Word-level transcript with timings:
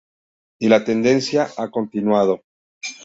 Y 0.59 0.67
la 0.67 0.83
tendencia 0.83 1.47
ha 1.57 1.69
continuado. 1.69 2.41